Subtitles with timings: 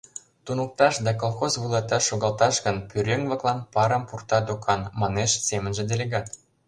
[0.45, 6.25] Туныкташ да колхоз вуйлаташ шогалташ гын, пӧръеҥ-влаклан парым пурта докан,— манеш семынже делегат.